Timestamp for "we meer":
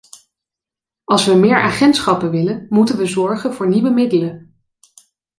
1.25-1.61